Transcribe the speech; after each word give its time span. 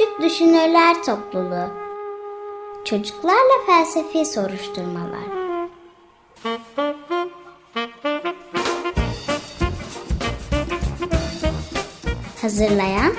Küçük 0.00 0.22
Düşünürler 0.22 1.02
Topluluğu 1.02 1.70
Çocuklarla 2.84 3.66
Felsefi 3.66 4.24
Soruşturmalar 4.24 5.24
Hazırlayan 12.42 13.12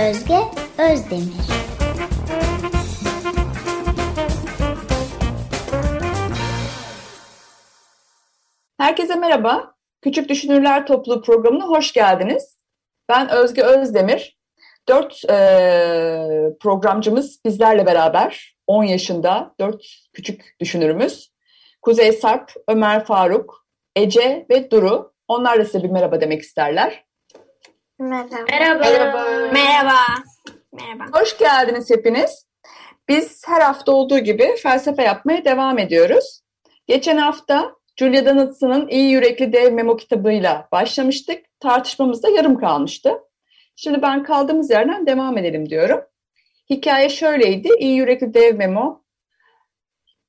Özge 0.00 0.38
Özdemir 0.78 1.34
Herkese 8.78 9.14
merhaba. 9.14 9.74
Küçük 10.02 10.28
Düşünürler 10.28 10.86
Topluluğu 10.86 11.22
programına 11.22 11.64
hoş 11.64 11.92
geldiniz. 11.92 12.58
Ben 13.08 13.28
Özge 13.28 13.62
Özdemir. 13.62 14.43
Dört 14.88 15.24
e, 15.30 15.36
programcımız 16.60 17.40
bizlerle 17.44 17.86
beraber. 17.86 18.56
10 18.66 18.84
yaşında 18.84 19.54
dört 19.60 19.84
küçük 20.12 20.56
düşünürümüz. 20.60 21.32
Kuzey 21.82 22.12
Sarp, 22.12 22.52
Ömer 22.68 23.04
Faruk, 23.04 23.66
Ece 23.96 24.46
ve 24.50 24.70
Duru. 24.70 25.12
Onlar 25.28 25.58
da 25.58 25.64
size 25.64 25.82
bir 25.82 25.90
merhaba 25.90 26.20
demek 26.20 26.42
isterler. 26.42 27.04
Merhaba. 27.98 28.36
Merhaba. 28.50 28.78
Merhaba. 28.78 29.24
Merhaba. 29.52 29.96
Merhaba. 30.72 31.20
Hoş 31.20 31.38
geldiniz 31.38 31.90
hepiniz. 31.90 32.46
Biz 33.08 33.42
her 33.46 33.60
hafta 33.60 33.92
olduğu 33.92 34.18
gibi 34.18 34.56
felsefe 34.62 35.02
yapmaya 35.02 35.44
devam 35.44 35.78
ediyoruz. 35.78 36.40
Geçen 36.86 37.16
hafta 37.16 37.76
Julia 37.96 38.26
Donaldson'ın 38.26 38.88
İyi 38.88 39.10
Yürekli 39.10 39.52
Dev 39.52 39.72
Memo 39.72 39.96
kitabıyla 39.96 40.68
başlamıştık. 40.72 41.44
Tartışmamız 41.60 42.22
da 42.22 42.28
yarım 42.28 42.58
kalmıştı. 42.58 43.20
Şimdi 43.76 44.02
ben 44.02 44.22
kaldığımız 44.22 44.70
yerden 44.70 45.06
devam 45.06 45.38
edelim 45.38 45.70
diyorum. 45.70 46.00
Hikaye 46.70 47.08
şöyleydi. 47.08 47.68
İyi 47.78 47.96
Yürekli 47.96 48.34
Dev 48.34 48.56
Memo 48.56 49.04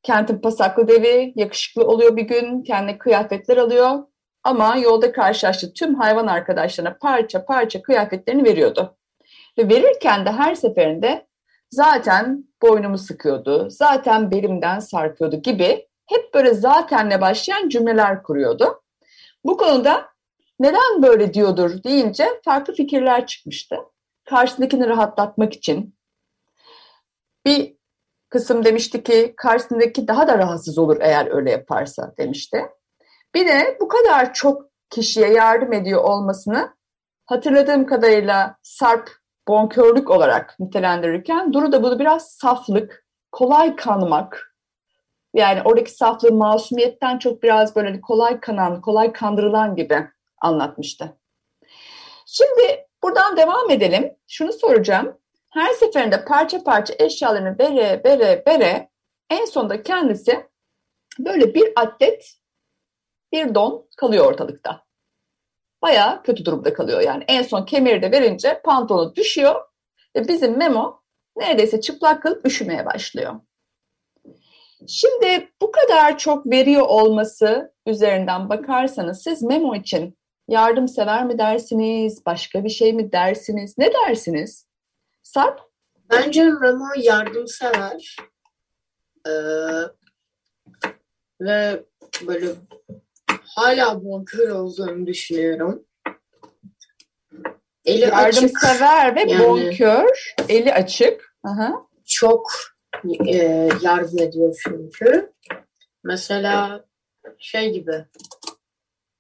kentin 0.05 0.37
pasaklı 0.37 0.87
devi, 0.87 1.33
yakışıklı 1.35 1.87
oluyor 1.87 2.15
bir 2.15 2.21
gün, 2.21 2.63
kendine 2.63 2.97
kıyafetler 2.97 3.57
alıyor. 3.57 4.03
Ama 4.43 4.77
yolda 4.77 5.11
karşılaştığı 5.11 5.73
tüm 5.73 5.95
hayvan 5.95 6.27
arkadaşlarına 6.27 6.97
parça 7.01 7.45
parça 7.45 7.81
kıyafetlerini 7.81 8.43
veriyordu. 8.43 8.97
Ve 9.57 9.69
verirken 9.69 10.25
de 10.25 10.31
her 10.31 10.55
seferinde 10.55 11.27
zaten 11.71 12.45
boynumu 12.61 12.97
sıkıyordu, 12.97 13.69
zaten 13.69 14.31
belimden 14.31 14.79
sarkıyordu 14.79 15.41
gibi 15.41 15.87
hep 16.05 16.33
böyle 16.33 16.53
zatenle 16.53 17.21
başlayan 17.21 17.69
cümleler 17.69 18.23
kuruyordu. 18.23 18.81
Bu 19.45 19.57
konuda 19.57 20.05
neden 20.59 21.03
böyle 21.03 21.33
diyordur 21.33 21.83
deyince 21.83 22.41
farklı 22.45 22.73
fikirler 22.73 23.27
çıkmıştı. 23.27 23.75
Karşısındakini 24.29 24.87
rahatlatmak 24.87 25.53
için. 25.53 25.95
Bir 27.45 27.77
kısım 28.29 28.65
demişti 28.65 29.03
ki 29.03 29.33
karşısındaki 29.37 30.07
daha 30.07 30.27
da 30.27 30.37
rahatsız 30.37 30.77
olur 30.77 30.97
eğer 31.01 31.35
öyle 31.35 31.51
yaparsa 31.51 32.13
demişti. 32.17 32.65
Bir 33.35 33.47
de 33.47 33.77
bu 33.81 33.87
kadar 33.87 34.33
çok 34.33 34.61
kişiye 34.89 35.33
yardım 35.33 35.73
ediyor 35.73 36.03
olmasını 36.03 36.75
hatırladığım 37.25 37.85
kadarıyla 37.85 38.57
Sarp 38.63 39.09
bonkörlük 39.47 40.09
olarak 40.09 40.55
nitelendirirken 40.59 41.53
Duru 41.53 41.71
da 41.71 41.83
bunu 41.83 41.99
biraz 41.99 42.31
saflık, 42.31 43.05
kolay 43.31 43.75
kanmak, 43.75 44.55
yani 45.33 45.61
oradaki 45.65 45.91
saflığı 45.91 46.31
masumiyetten 46.31 47.17
çok 47.17 47.43
biraz 47.43 47.75
böyle 47.75 48.01
kolay 48.01 48.39
kanan, 48.39 48.81
kolay 48.81 49.13
kandırılan 49.13 49.75
gibi 49.75 50.07
anlatmıştı. 50.41 51.17
Şimdi 52.25 52.87
buradan 53.03 53.37
devam 53.37 53.71
edelim. 53.71 54.17
Şunu 54.27 54.53
soracağım. 54.53 55.17
Her 55.53 55.73
seferinde 55.73 56.25
parça 56.25 56.63
parça 56.63 56.93
eşyalarını 56.99 57.59
bere 57.59 58.03
bere 58.03 58.43
bere 58.45 58.89
en 59.29 59.45
sonunda 59.45 59.83
kendisi 59.83 60.49
böyle 61.19 61.53
bir 61.53 61.73
atlet 61.75 62.35
bir 63.31 63.55
don 63.55 63.89
kalıyor 63.97 64.25
ortalıkta. 64.25 64.85
Bayağı 65.81 66.23
kötü 66.23 66.45
durumda 66.45 66.73
kalıyor 66.73 67.01
yani. 67.01 67.23
En 67.27 67.41
son 67.41 67.65
kemeri 67.65 68.01
de 68.01 68.11
verince 68.11 68.61
pantolonu 68.63 69.15
düşüyor 69.15 69.65
ve 70.15 70.27
bizim 70.27 70.57
Memo 70.57 71.01
neredeyse 71.37 71.81
çıplak 71.81 72.23
kalıp 72.23 72.45
üşümeye 72.47 72.85
başlıyor. 72.85 73.35
Şimdi 74.87 75.49
bu 75.61 75.71
kadar 75.71 76.17
çok 76.17 76.45
veriyor 76.45 76.85
olması 76.87 77.73
üzerinden 77.85 78.49
bakarsanız 78.49 79.23
siz 79.23 79.43
Memo 79.43 79.75
için 79.75 80.17
yardımsever 80.47 81.25
mi 81.25 81.37
dersiniz, 81.37 82.25
başka 82.25 82.63
bir 82.63 82.69
şey 82.69 82.93
mi 82.93 83.11
dersiniz, 83.11 83.77
ne 83.77 83.93
dersiniz? 83.93 84.67
Sarp? 85.23 85.59
Bence 86.11 86.43
Memo 86.43 86.87
yardımsever. 86.97 88.15
Ee, 89.27 89.31
ve 91.41 91.83
böyle 92.27 92.47
hala 93.55 94.03
bonkör 94.05 94.49
olduğunu 94.49 95.07
düşünüyorum. 95.07 95.85
Eli 97.85 98.01
Yardımsever 98.01 99.05
açık. 99.13 99.27
ve 99.27 99.31
Yani- 99.31 99.43
bonkör, 99.43 100.35
eli 100.49 100.73
açık. 100.73 101.35
Aha. 101.43 101.73
Çok 102.05 102.51
e, 103.27 103.35
yardım 103.81 104.19
ediyor 104.21 104.55
çünkü. 104.63 105.33
Mesela 106.03 106.85
şey 107.39 107.71
gibi 107.73 108.05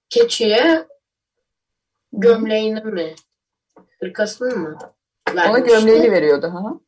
keçiye 0.09 0.87
gömleğini 2.19 2.81
mi 2.81 3.15
hırkasını 3.99 4.55
mı 4.55 4.77
Ona 5.31 5.35
vermişti. 5.35 5.67
gömleğini 5.67 6.11
veriyordu. 6.11 6.45
Aha. 6.45 6.79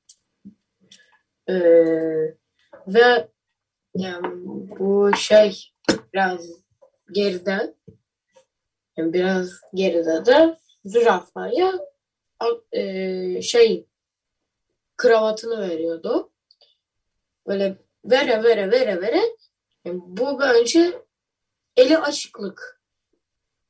Ee, 1.50 2.36
ve 2.88 3.28
yani 3.96 4.28
bu 4.80 5.12
şey 5.16 5.74
biraz 6.14 6.48
geride 7.12 7.76
yani 8.98 9.14
biraz 9.14 9.62
geride 9.74 10.26
de 10.26 10.58
zürafaya 10.86 11.74
e, 12.72 13.42
şey 13.42 13.88
kravatını 14.98 15.70
veriyordu. 15.70 16.32
Böyle 17.48 17.78
vere 18.06 18.44
vere 18.44 18.72
vere 18.72 19.02
vere 19.02 19.22
yani 19.86 20.00
bu 20.04 20.40
bence 20.40 21.02
eli 21.78 21.98
açıklık. 21.98 22.82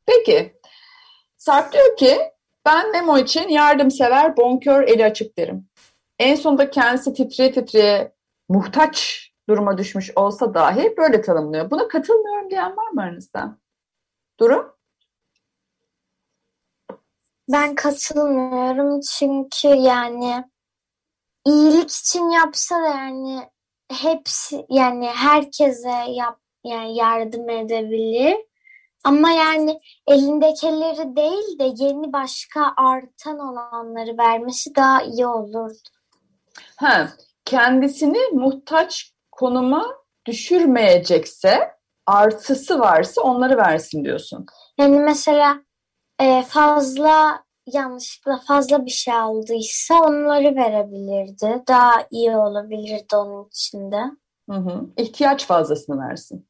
Peki. 0.05 0.57
Sarp 1.47 1.73
diyor 1.73 1.97
ki 1.97 2.17
ben 2.65 2.91
Memo 2.91 3.17
için 3.17 3.49
yardımsever, 3.49 4.37
bonkör, 4.37 4.83
eli 4.83 5.05
açık 5.05 5.37
derim. 5.37 5.69
En 6.19 6.35
sonunda 6.35 6.69
kendisi 6.69 7.13
titreye 7.13 7.51
titreye 7.51 8.15
muhtaç 8.49 9.27
duruma 9.49 9.77
düşmüş 9.77 10.11
olsa 10.15 10.53
dahi 10.53 10.93
böyle 10.97 11.21
tanımlıyor. 11.21 11.71
Buna 11.71 11.87
katılmıyorum 11.87 12.49
diyen 12.49 12.77
var 12.77 12.89
mı 12.89 13.01
aranızda? 13.01 13.57
Duru? 14.39 14.77
Ben 17.51 17.75
katılmıyorum 17.75 18.99
çünkü 19.01 19.67
yani 19.67 20.45
iyilik 21.45 21.91
için 21.91 22.29
yapsa 22.29 22.81
da 22.81 22.87
yani 22.87 23.49
hepsi 23.91 24.65
yani 24.69 25.07
herkese 25.07 26.05
yap 26.07 26.39
yani 26.63 26.95
yardım 26.95 27.49
edebilir. 27.49 28.37
Ama 29.03 29.31
yani 29.31 29.79
elindekileri 30.07 31.15
değil 31.15 31.59
de 31.59 31.83
yeni 31.83 32.13
başka 32.13 32.73
artan 32.77 33.39
olanları 33.39 34.17
vermesi 34.17 34.75
daha 34.75 35.01
iyi 35.01 35.27
olurdu. 35.27 35.89
Ha, 36.75 37.09
kendisini 37.45 38.19
muhtaç 38.33 39.13
konuma 39.31 39.85
düşürmeyecekse, 40.25 41.71
artısı 42.05 42.79
varsa 42.79 43.21
onları 43.21 43.57
versin 43.57 44.03
diyorsun. 44.03 44.45
Yani 44.77 44.99
mesela 44.99 45.57
e, 46.19 46.41
fazla 46.41 47.43
yanlışlıkla 47.65 48.37
fazla 48.47 48.85
bir 48.85 48.91
şey 48.91 49.13
aldıysa 49.13 49.95
onları 49.99 50.55
verebilirdi. 50.55 51.63
Daha 51.67 51.93
iyi 52.11 52.37
olabilirdi 52.37 53.15
onun 53.15 53.47
için 53.47 53.91
de. 53.91 54.01
Hı 54.49 54.57
hı. 54.57 54.85
İhtiyaç 54.97 55.45
fazlasını 55.45 56.09
versin. 56.09 56.47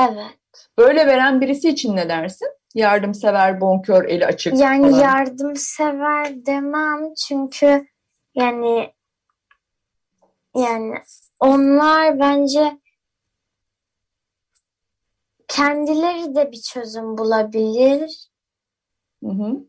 Evet. 0.00 0.41
Böyle 0.78 1.06
veren 1.06 1.40
birisi 1.40 1.68
için 1.68 1.96
ne 1.96 2.08
dersin? 2.08 2.48
Yardımsever, 2.74 3.60
bonkör, 3.60 4.04
eli 4.04 4.26
açık 4.26 4.60
Yani 4.60 4.90
falan. 4.90 5.00
yardımsever 5.00 6.46
demem 6.46 7.14
çünkü 7.14 7.86
yani 8.34 8.92
yani 10.56 10.94
onlar 11.40 12.20
bence 12.20 12.78
kendileri 15.48 16.34
de 16.34 16.52
bir 16.52 16.60
çözüm 16.60 17.18
bulabilir. 17.18 18.30
Hı 19.24 19.30
hı. 19.30 19.60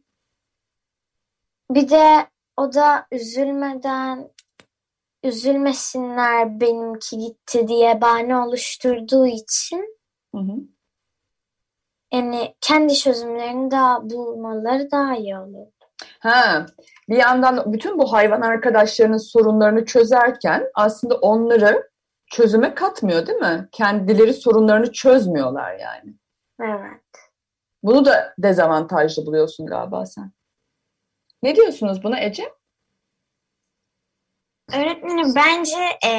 Bir 1.72 1.90
de 1.90 2.28
o 2.58 2.74
da 2.74 3.08
üzülmeden 3.12 4.30
üzülmesinler 5.24 6.60
benimki 6.60 7.18
gitti 7.18 7.68
diye 7.68 8.02
bahane 8.02 8.38
oluşturduğu 8.38 9.28
için 9.28 9.98
Hı 10.36 10.38
hı. 10.38 10.56
yani 12.14 12.56
kendi 12.62 12.96
çözümlerini 12.96 13.72
daha 13.72 14.10
bulmaları 14.10 14.92
daha 14.92 15.16
iyi 15.16 15.38
olur. 15.38 15.68
Ha, 16.20 16.66
bir 17.10 17.18
yandan 17.18 17.74
bütün 17.74 18.00
bu 18.00 18.14
hayvan 18.14 18.42
arkadaşlarının 18.42 19.18
sorunlarını 19.18 19.86
çözerken 19.86 20.72
aslında 20.76 21.16
onları 21.16 21.90
çözüme 22.28 22.76
katmıyor 22.76 23.28
değil 23.28 23.40
mi? 23.40 23.70
Kendileri 23.72 24.34
sorunlarını 24.34 24.92
çözmüyorlar 24.92 25.78
yani. 25.80 26.14
Evet. 26.62 27.02
Bunu 27.84 28.06
da 28.06 28.34
dezavantajlı 28.38 29.26
buluyorsun 29.26 29.66
galiba 29.66 30.06
sen. 30.06 30.32
Ne 31.44 31.56
diyorsunuz 31.56 32.04
buna 32.04 32.20
Ece? 32.20 32.54
Öğretmenim 34.74 35.36
bence 35.36 35.78
e, 36.06 36.12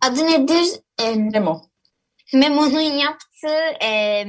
adı 0.00 0.26
nedir? 0.26 0.80
E, 0.98 1.14
Memo. 1.14 1.67
Memo'nun 2.34 2.80
yaptığı 2.80 3.84
e, 3.84 4.24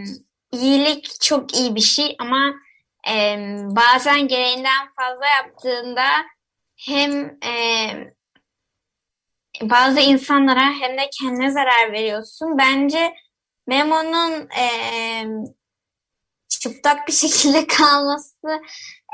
iyilik 0.52 1.22
çok 1.22 1.56
iyi 1.56 1.76
bir 1.76 1.82
şey 1.82 2.16
ama 2.20 2.54
e, 3.10 3.38
bazen 3.64 4.28
gereğinden 4.28 4.90
fazla 4.96 5.26
yaptığında 5.28 6.08
hem 6.78 7.38
e, 7.46 7.54
bazı 9.62 10.00
insanlara 10.00 10.74
hem 10.80 10.98
de 10.98 11.10
kendine 11.22 11.52
zarar 11.52 11.92
veriyorsun. 11.92 12.58
Bence 12.58 13.14
Memo'nun 13.68 14.50
e, 14.60 14.66
çıplak 16.50 17.08
bir 17.08 17.14
şekilde 17.14 17.68
kalması 17.78 18.62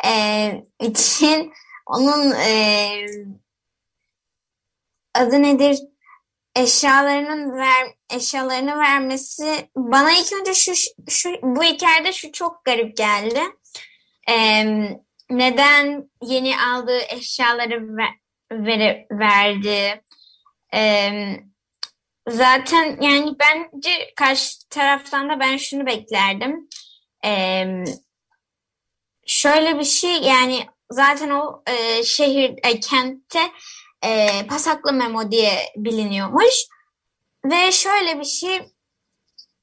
e, 0.06 0.66
için 0.80 1.54
onun 1.86 2.32
e, 2.32 3.06
adı 5.14 5.44
nedir? 5.44 5.80
Eşyalarının 6.56 7.58
ver 7.58 7.88
eşyalarını 8.10 8.78
vermesi 8.78 9.70
bana 9.76 10.12
ilk 10.12 10.34
önce 10.34 10.54
şu 10.54 10.72
şu 11.10 11.30
bu 11.44 11.64
hikayede 11.64 12.14
şu 12.14 12.32
çok 12.32 12.66
garip 12.66 12.98
geldi. 12.98 13.42
E, 14.30 14.66
neden 15.30 16.10
yeni 16.22 16.62
aldığı 16.62 17.00
eşyaları 17.10 17.98
ver, 17.98 18.14
ver, 18.52 19.06
verdi? 19.12 20.04
E, 20.74 21.12
zaten 22.28 22.98
yani 23.02 23.36
bence 23.40 24.14
karşı 24.16 24.70
taraftan 24.70 25.30
da 25.30 25.40
ben 25.40 25.58
şunu 25.58 25.86
beklerdim. 25.86 26.70
E, 27.26 27.66
şöyle 29.26 29.80
bir 29.80 29.84
şey 29.84 30.22
yani 30.22 30.68
zaten 30.92 31.30
o 31.30 31.64
e, 31.68 32.04
şehir 32.04 32.56
e, 32.64 32.80
kentte 32.80 33.52
e, 34.06 34.48
pasaklı 34.48 34.94
memo 34.94 35.32
diye 35.32 35.74
biliniyormuş. 35.76 36.54
Ve 37.46 37.72
şöyle 37.72 38.20
bir 38.20 38.26
şey 38.26 38.62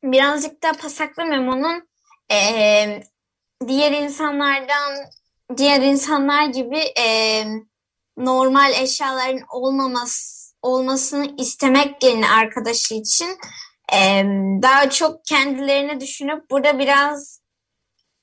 birazcık 0.04 0.62
da 0.62 0.72
pasaklı 0.72 1.24
memonun 1.24 1.88
e, 2.32 3.02
diğer 3.68 3.92
insanlardan 3.92 4.92
diğer 5.56 5.80
insanlar 5.80 6.44
gibi 6.44 6.78
e, 6.78 7.44
normal 8.16 8.72
eşyaların 8.72 9.40
olmaması 9.52 10.42
olmasını 10.62 11.34
istemek 11.38 12.02
yerine 12.02 12.30
arkadaşı 12.30 12.94
için 12.94 13.38
e, 13.92 14.24
daha 14.62 14.90
çok 14.90 15.24
kendilerini 15.24 16.00
düşünüp 16.00 16.50
burada 16.50 16.78
biraz 16.78 17.41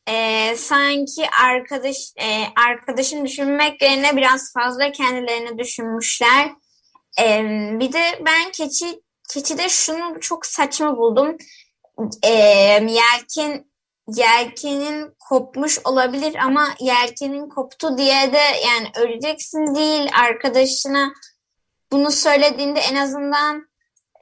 e, 0.10 0.56
sanki 0.58 1.30
arkadaş 1.44 1.98
e, 2.18 2.44
arkadaşın 2.68 3.26
düşünmek 3.26 3.82
yerine 3.82 4.18
biraz 4.18 4.54
fazla 4.54 4.92
kendilerini 4.92 5.60
düşünmüşler. 5.60 6.52
E, 7.22 7.44
bir 7.80 7.94
de 7.94 8.02
ben 8.26 8.52
keçi 8.52 9.02
keçide 9.34 9.70
şunu 9.70 10.20
çok 10.20 10.46
saçma 10.46 10.98
buldum. 10.98 11.38
E, 12.24 12.30
yelken 12.88 13.66
yelkenin 14.08 15.16
kopmuş 15.30 15.80
olabilir 15.84 16.36
ama 16.36 16.68
yelkenin 16.80 17.50
koptu 17.50 17.98
diye 17.98 18.34
de 18.34 18.42
yani 18.68 18.88
öleceksin 18.96 19.76
değil 19.76 20.10
arkadaşına 20.14 21.14
bunu 21.92 22.12
söylediğinde 22.12 22.80
en 22.80 22.96
azından 22.96 23.69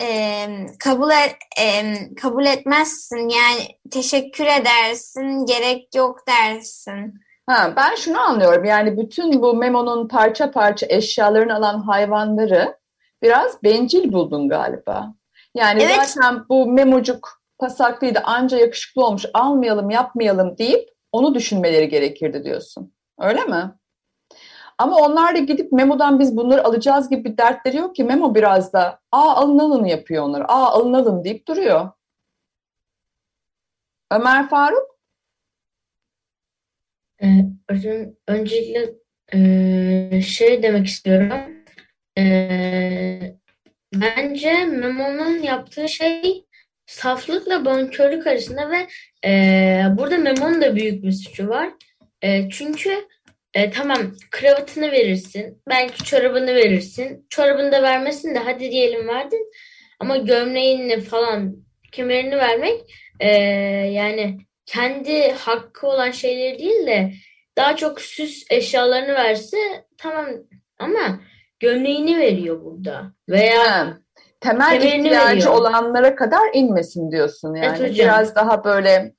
e, 0.02 0.48
kabul 0.80 1.10
et, 1.10 1.36
e, 1.60 1.94
kabul 2.16 2.46
etmezsin 2.46 3.30
yani 3.30 3.78
teşekkür 3.92 4.46
edersin 4.46 5.46
gerek 5.46 5.96
yok 5.96 6.20
dersin. 6.28 7.14
Ha, 7.48 7.74
ben 7.76 7.96
şunu 7.96 8.20
anlıyorum 8.20 8.66
yani 8.66 8.98
bütün 8.98 9.42
bu 9.42 9.54
Memo'nun 9.54 10.08
parça 10.08 10.52
parça 10.52 10.86
eşyalarını 10.90 11.56
alan 11.56 11.80
hayvanları 11.80 12.78
biraz 13.22 13.64
bencil 13.64 14.12
buldun 14.12 14.50
galiba. 14.50 15.14
Yani 15.56 15.84
Evet. 15.84 15.96
zaten 15.96 16.50
bu 16.50 16.66
Memocuk 16.66 17.42
pasaklıydı 17.60 18.20
anca 18.20 18.58
yakışıklı 18.58 19.06
olmuş 19.06 19.26
almayalım 19.34 19.90
yapmayalım 19.90 20.58
deyip 20.58 20.90
onu 21.12 21.36
düşünmeleri 21.36 21.90
gerekirdi 21.90 22.44
diyorsun. 22.44 22.94
Öyle 23.20 23.44
mi? 23.44 23.72
Ama 24.78 24.96
onlar 24.96 25.36
da 25.36 25.40
gidip 25.40 25.72
Memo'dan 25.72 26.20
biz 26.20 26.38
bunları 26.38 26.64
alacağız 26.66 27.10
gibi 27.10 27.26
bir 27.26 27.38
dertleri 27.38 27.78
yok 27.78 27.96
ki 27.96 28.04
Memo 28.04 28.36
biraz 28.36 28.74
da 28.74 29.00
aa 29.12 29.36
alın 29.36 29.60
alın 29.60 29.86
yapıyor 29.86 30.24
onları. 30.24 30.46
Aa 30.48 30.72
alın 30.72 30.94
alın 30.94 31.24
deyip 31.24 31.48
duruyor. 31.48 31.90
Ömer 34.12 34.50
Faruk? 34.50 34.98
Ee, 37.24 37.46
öncelikle 38.28 38.94
e, 39.34 40.22
şey 40.22 40.64
demek 40.64 40.88
istiyorum. 40.88 41.32
Ee, 42.18 43.36
bence 43.94 44.66
Memo'nun 44.66 45.38
yaptığı 45.38 45.90
şey 45.90 46.46
saflıkla 46.86 47.66
bonkörlük 47.66 48.28
arasında 48.28 48.72
ve 48.72 48.88
e, 49.30 49.84
burada 49.98 50.18
Memo'nun 50.18 50.62
da 50.62 50.76
büyük 50.76 51.04
bir 51.04 51.12
suçu 51.12 51.48
var. 51.48 51.70
E, 52.22 52.50
çünkü 52.50 53.08
e, 53.58 53.70
tamam 53.72 53.98
kravatını 54.32 54.92
verirsin, 54.92 55.62
belki 55.70 56.04
çorabını 56.04 56.56
verirsin. 56.56 57.26
Çorabını 57.30 57.72
da 57.72 57.84
vermesin 57.84 58.36
de 58.36 58.40
hadi 58.40 58.72
diyelim 58.72 59.08
verdin. 59.08 59.52
Ama 60.00 60.18
gömleğini 60.18 61.02
falan 61.02 61.56
kemerini 61.92 62.38
vermek 62.38 62.82
e, 63.20 63.30
yani 63.92 64.38
kendi 64.66 65.32
hakkı 65.32 65.88
olan 65.88 66.12
şeyleri 66.12 66.60
değil 66.60 66.88
de 66.88 67.12
daha 67.58 67.76
çok 67.76 68.02
süs 68.02 68.44
eşyalarını 68.52 69.14
verse 69.14 69.58
tamam 69.98 70.26
ama 70.80 71.20
gömleğini 71.60 72.18
veriyor 72.20 72.64
burada. 72.64 73.12
Veya 73.30 73.64
Ha, 73.64 73.98
temel 74.40 74.82
ihtiyacı 74.82 75.38
veriyor. 75.38 75.54
olanlara 75.54 76.16
kadar 76.16 76.50
inmesin 76.54 77.12
diyorsun 77.12 77.56
yani. 77.56 77.66
Evet 77.66 77.80
hocam. 77.80 77.94
Biraz 78.08 78.36
daha 78.36 78.64
böyle 78.64 79.14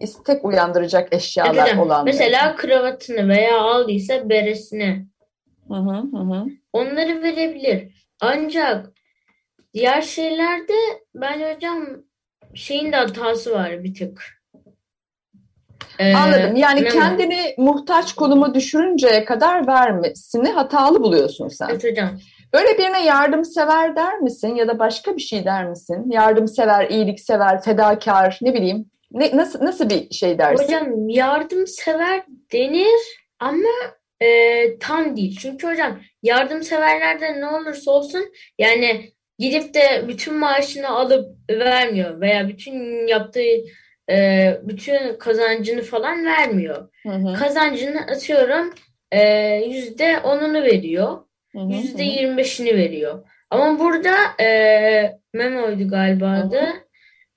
istek 0.00 0.44
uyandıracak 0.44 1.12
eşyalar 1.14 1.76
olanlar. 1.76 2.04
mesela 2.04 2.56
kravatını 2.56 3.28
veya 3.28 3.60
aldıysa 3.60 4.28
beresini 4.28 5.06
Hı 5.68 5.74
hı 5.74 6.18
hı 6.18 6.46
onları 6.72 7.22
verebilir. 7.22 7.94
Ancak 8.20 8.92
diğer 9.74 10.02
şeylerde 10.02 10.72
ben 11.14 11.54
hocam 11.54 11.86
şeyin 12.54 12.92
de 12.92 12.96
hatası 12.96 13.52
var 13.52 13.84
bir 13.84 13.94
tık. 13.94 14.44
Ee, 15.98 16.14
Anladım. 16.14 16.56
Yani 16.56 16.88
kendini 16.88 17.54
muhtaç 17.58 18.12
konuma 18.12 18.54
düşürünceye 18.54 19.24
kadar 19.24 19.66
vermesini 19.66 20.48
hatalı 20.48 21.02
buluyorsun 21.02 21.48
sen. 21.48 21.68
Evet 21.68 21.84
hocam. 21.84 22.18
Böyle 22.52 22.78
birine 22.78 23.04
yardımsever 23.04 23.96
der 23.96 24.18
misin 24.18 24.54
ya 24.54 24.68
da 24.68 24.78
başka 24.78 25.16
bir 25.16 25.20
şey 25.20 25.44
der 25.44 25.68
misin? 25.68 26.10
Yardımsever, 26.10 26.88
iyiliksever, 26.90 27.62
fedakar, 27.62 28.38
ne 28.42 28.54
bileyim. 28.54 28.90
Ne, 29.14 29.36
nasıl 29.36 29.64
nasıl 29.64 29.90
bir 29.90 30.10
şey 30.10 30.38
dersin? 30.38 30.64
Hocam 30.64 31.08
yardımsever 31.08 32.22
denir 32.52 33.00
ama 33.38 33.68
e, 34.20 34.78
tam 34.78 35.16
değil. 35.16 35.38
Çünkü 35.40 35.66
hocam 35.66 36.00
yardımseverlerde 36.22 37.40
ne 37.40 37.46
olursa 37.46 37.90
olsun 37.90 38.32
yani 38.58 39.12
gidip 39.38 39.74
de 39.74 40.04
bütün 40.08 40.34
maaşını 40.34 40.88
alıp 40.88 41.26
vermiyor 41.50 42.20
veya 42.20 42.48
bütün 42.48 43.06
yaptığı 43.06 43.40
e, 44.10 44.48
bütün 44.62 45.18
kazancını 45.18 45.82
falan 45.82 46.24
vermiyor. 46.24 46.88
Hı 47.02 47.12
hı, 47.12 47.34
Kazancını 47.34 48.00
atıyorum 48.00 48.74
e, 49.12 49.22
yüzde 49.66 50.18
onunu 50.18 50.62
veriyor. 50.62 51.18
Yüzde 51.54 52.02
yirmi 52.02 52.36
beşini 52.36 52.76
veriyor. 52.76 53.28
Ama 53.50 53.78
burada 53.78 54.14
e, 54.44 55.18
Memo'ydu 55.34 55.88
galiba 55.88 56.28
adı. 56.28 56.64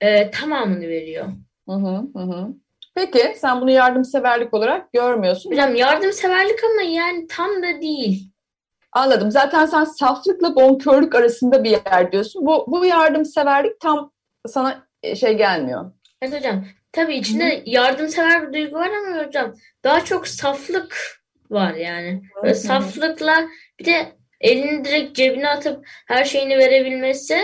E, 0.00 0.30
tamamını 0.30 0.88
veriyor. 0.88 1.26
Hı 1.68 1.72
hı, 1.72 2.18
hı. 2.18 2.48
Peki 2.94 3.34
sen 3.36 3.60
bunu 3.60 3.70
yardımseverlik 3.70 4.54
olarak 4.54 4.92
görmüyorsun. 4.92 5.50
Hocam 5.50 5.74
yardımseverlik 5.74 6.58
ama 6.64 6.82
yani 6.82 7.26
tam 7.26 7.50
da 7.62 7.80
değil. 7.82 8.30
Anladım. 8.92 9.30
Zaten 9.30 9.66
sen 9.66 9.84
saflıkla 9.84 10.56
bonkörlük 10.56 11.14
arasında 11.14 11.64
bir 11.64 11.70
yer 11.70 12.12
diyorsun. 12.12 12.46
Bu, 12.46 12.64
bu 12.68 12.84
yardımseverlik 12.84 13.80
tam 13.80 14.12
sana 14.46 14.86
e, 15.02 15.16
şey 15.16 15.36
gelmiyor. 15.36 15.92
Evet 16.22 16.38
hocam. 16.38 16.64
Tabii 16.92 17.16
içinde 17.16 17.62
yardımsever 17.66 18.48
bir 18.48 18.52
duygu 18.52 18.76
var 18.76 18.90
ama 18.90 19.26
hocam 19.26 19.54
daha 19.84 20.04
çok 20.04 20.28
saflık 20.28 21.20
var 21.50 21.74
yani. 21.74 22.22
Böyle 22.42 22.54
saflıkla 22.54 23.48
bir 23.78 23.84
de 23.84 24.12
elini 24.40 24.84
direkt 24.84 25.16
cebine 25.16 25.48
atıp 25.48 25.86
her 26.06 26.24
şeyini 26.24 26.58
verebilmesi 26.58 27.38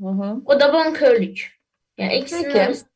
Hı 0.00 0.08
hı. 0.08 0.36
o 0.46 0.60
da 0.60 0.72
bonkörlük. 0.72 1.62
Yani 1.98 2.16
ikisinin 2.16 2.42
Peki. 2.52 2.91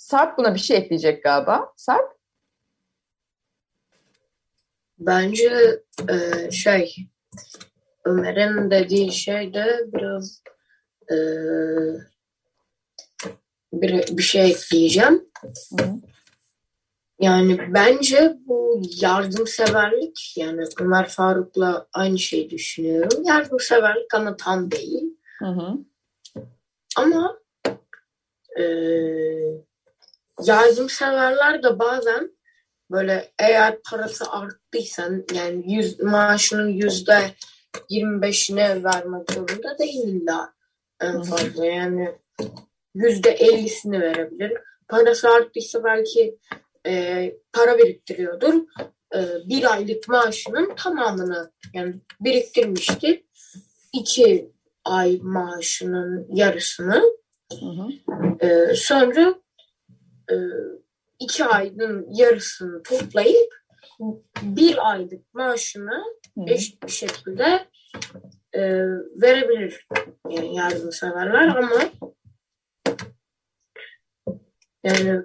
Sarp 0.00 0.38
buna 0.38 0.54
bir 0.54 0.60
şey 0.60 0.76
ekleyecek 0.76 1.24
galiba. 1.24 1.72
Sarp? 1.76 2.18
Bence 4.98 5.82
e, 6.08 6.50
şey 6.50 6.96
Ömer'in 8.04 8.70
dediği 8.70 9.12
şey 9.12 9.54
de 9.54 9.80
biraz 9.86 10.42
e, 11.12 11.16
bir, 13.72 14.16
bir 14.16 14.22
şey 14.22 14.50
ekleyeceğim. 14.50 15.30
Hı. 15.80 15.86
Yani 17.18 17.74
bence 17.74 18.36
bu 18.46 18.82
yardımseverlik 19.00 20.34
yani 20.36 20.64
Ömer 20.80 21.08
Faruk'la 21.08 21.86
aynı 21.92 22.18
şeyi 22.18 22.50
düşünüyorum. 22.50 23.24
Yardımseverlik 23.24 24.14
ama 24.14 24.36
tam 24.36 24.70
değil. 24.70 25.16
Hı 25.38 25.46
hı. 25.46 25.78
Ama 26.96 27.40
e, 28.58 28.64
yardımseverler 30.44 31.62
de 31.62 31.78
bazen 31.78 32.30
böyle 32.90 33.32
eğer 33.38 33.82
parası 33.90 34.24
arttıysan 34.30 35.24
yani 35.34 35.74
yüz, 35.74 36.00
maaşının 36.00 36.68
yüzde 36.68 37.34
yirmi 37.88 38.22
beşine 38.22 38.84
vermek 38.84 39.32
zorunda 39.32 39.78
değil 39.78 40.08
illa 40.08 40.52
en 41.00 41.22
fazla 41.22 41.66
yani 41.66 42.08
yüzde 42.94 43.30
ellisini 43.30 44.00
verebilir. 44.00 44.52
Parası 44.88 45.28
arttıysa 45.28 45.84
belki 45.84 46.38
e, 46.86 47.34
para 47.52 47.78
biriktiriyordur. 47.78 48.54
E, 49.14 49.18
bir 49.48 49.72
aylık 49.72 50.08
maaşının 50.08 50.74
tamamını 50.76 51.50
yani 51.74 51.94
biriktirmiştir. 52.20 53.24
İki 53.92 54.50
ay 54.84 55.18
maaşının 55.22 56.26
yarısını 56.32 57.02
Hı 57.60 57.66
hı. 57.66 58.46
e, 58.46 58.74
sonra 58.74 59.34
iki 61.18 61.44
ayın 61.44 62.06
yarısını 62.10 62.82
toplayıp 62.82 63.60
bir 64.42 64.90
aylık 64.90 65.34
maaşını 65.34 66.04
eşit 66.46 66.82
bir 66.82 66.92
şekilde 66.92 67.66
e, 68.52 68.62
verebilir 69.22 69.88
yani 70.28 70.56
yardımseverler 70.56 71.56
ama 71.56 71.80
yani 74.84 75.22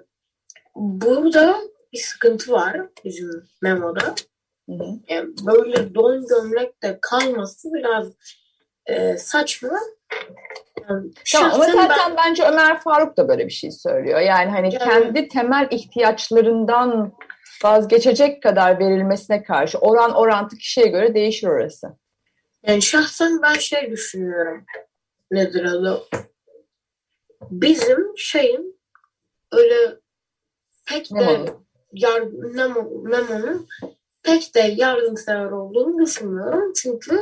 burada 0.74 1.56
bir 1.92 1.98
sıkıntı 1.98 2.52
var 2.52 2.80
bizim 3.04 3.30
memoda. 3.62 4.14
Hı 4.68 4.72
hı. 4.72 4.84
Yani 5.08 5.34
böyle 5.46 5.94
don 5.94 6.26
gömlekte 6.26 6.98
kalması 7.02 7.68
biraz 7.74 8.12
e, 8.86 9.16
saçma. 9.16 9.78
Tamam 10.88 11.02
ama 11.52 11.64
şahsen 11.64 11.76
ben- 11.78 11.88
zaten 11.88 12.16
bence 12.16 12.44
Ömer 12.44 12.80
Faruk 12.80 13.16
da 13.16 13.28
böyle 13.28 13.46
bir 13.46 13.52
şey 13.52 13.70
söylüyor. 13.70 14.20
Yani 14.20 14.50
hani 14.50 14.74
Yani- 14.74 14.84
kendi 14.90 15.28
temel 15.28 15.68
ihtiyaçlarından 15.70 17.12
vazgeçecek 17.64 18.42
kadar 18.42 18.78
verilmesine 18.78 19.42
karşı 19.42 19.78
oran 19.78 20.14
orantı 20.14 20.56
kişiye 20.56 20.86
göre 20.86 21.14
değişir 21.14 21.46
orası. 21.48 21.88
Yani 22.66 22.82
şahsen 22.82 23.42
ben 23.42 23.54
şey 23.54 23.90
düşünüyorum. 23.90 24.64
Nedir 25.30 25.64
adı? 25.64 26.02
Bizim 27.50 28.12
şeyin 28.16 28.80
öyle 29.52 29.96
pek 30.86 31.10
de 31.10 31.14
Memo'nun. 31.14 31.66
yar, 31.92 32.20
Memo, 32.54 32.90
Memo'nun 33.02 33.66
pek 34.22 34.54
de 34.54 34.60
yardımsever 34.76 35.50
olduğunu 35.50 36.06
düşünmüyorum. 36.06 36.72
Çünkü 36.82 37.18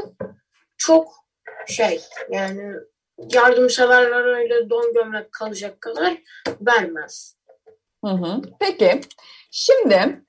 çok 0.76 1.24
şey 1.68 2.00
yani 2.30 2.75
yardımseverler 3.18 4.25
öyle 4.25 4.71
don 4.71 4.94
gömlek 4.94 5.33
kalacak 5.33 5.80
kadar 5.80 6.16
vermez. 6.61 7.37
Hı 8.04 8.11
hı. 8.11 8.42
Peki 8.61 9.00
şimdi 9.50 10.23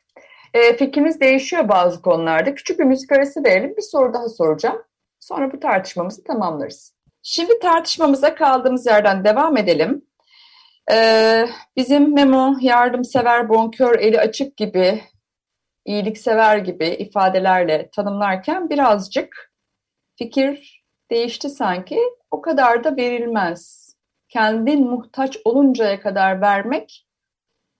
e, 0.53 0.77
fikrimiz 0.77 1.19
değişiyor 1.19 1.69
bazı 1.69 2.01
konularda. 2.01 2.55
Küçük 2.55 2.79
bir 2.79 2.85
müzik 2.85 3.11
arası 3.11 3.43
verelim. 3.43 3.77
Bir 3.77 3.81
soru 3.81 4.13
daha 4.13 4.29
soracağım. 4.29 4.83
Sonra 5.19 5.51
bu 5.51 5.59
tartışmamızı 5.59 6.23
tamamlarız. 6.23 6.95
Şimdi 7.23 7.59
tartışmamıza 7.59 8.35
kaldığımız 8.35 8.85
yerden 8.85 9.23
devam 9.23 9.57
edelim. 9.57 10.05
Ee, 10.91 11.47
bizim 11.75 12.13
Memo 12.13 12.55
yardımsever, 12.61 13.49
bonkör, 13.49 13.99
eli 13.99 14.19
açık 14.19 14.57
gibi, 14.57 15.03
iyiliksever 15.85 16.57
gibi 16.57 16.85
ifadelerle 16.87 17.89
tanımlarken 17.95 18.69
birazcık 18.69 19.53
fikir 20.17 20.84
değişti 21.11 21.49
sanki. 21.49 21.99
O 22.31 22.41
kadar 22.41 22.83
da 22.83 22.97
verilmez. 22.97 23.85
Kendin 24.29 24.89
muhtaç 24.89 25.37
oluncaya 25.45 26.01
kadar 26.01 26.41
vermek 26.41 27.05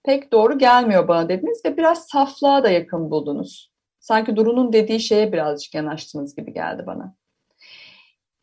pek 0.03 0.31
doğru 0.31 0.57
gelmiyor 0.57 1.07
bana 1.07 1.29
dediniz 1.29 1.65
ve 1.65 1.77
biraz 1.77 2.07
saflığa 2.07 2.63
da 2.63 2.69
yakın 2.69 3.11
buldunuz. 3.11 3.71
Sanki 3.99 4.35
Duru'nun 4.35 4.73
dediği 4.73 4.99
şeye 4.99 5.33
birazcık 5.33 5.73
yanaştınız 5.73 6.35
gibi 6.35 6.53
geldi 6.53 6.83
bana. 6.87 7.15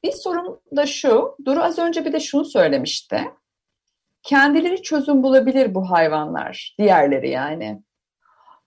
Bir 0.05 0.13
sorum 0.13 0.61
da 0.77 0.87
şu, 0.87 1.37
Duru 1.45 1.63
az 1.63 1.79
önce 1.79 2.05
bir 2.05 2.13
de 2.13 2.21
şunu 2.21 2.45
söylemişti. 2.45 3.31
Kendileri 4.23 4.83
çözüm 4.83 5.23
bulabilir 5.23 5.75
bu 5.75 5.91
hayvanlar, 5.91 6.75
diğerleri 6.79 7.31
yani. 7.31 7.83